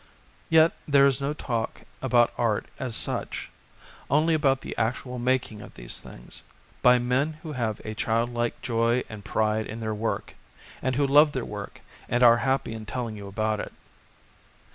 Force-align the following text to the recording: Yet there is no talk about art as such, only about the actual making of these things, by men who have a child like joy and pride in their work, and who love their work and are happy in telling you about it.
Yet 0.49 0.71
there 0.87 1.05
is 1.05 1.21
no 1.21 1.33
talk 1.33 1.83
about 2.01 2.33
art 2.35 2.65
as 2.79 2.95
such, 2.95 3.51
only 4.09 4.33
about 4.33 4.61
the 4.61 4.75
actual 4.75 5.19
making 5.19 5.61
of 5.61 5.75
these 5.75 5.99
things, 5.99 6.41
by 6.81 6.97
men 6.97 7.33
who 7.43 7.51
have 7.51 7.79
a 7.85 7.93
child 7.93 8.33
like 8.33 8.59
joy 8.63 9.03
and 9.09 9.23
pride 9.23 9.67
in 9.67 9.79
their 9.79 9.93
work, 9.93 10.33
and 10.81 10.95
who 10.95 11.05
love 11.05 11.33
their 11.33 11.45
work 11.45 11.81
and 12.09 12.23
are 12.23 12.37
happy 12.37 12.73
in 12.73 12.87
telling 12.87 13.15
you 13.15 13.27
about 13.27 13.59
it. 13.59 13.73